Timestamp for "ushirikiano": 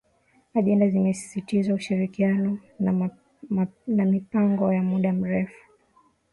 1.73-2.57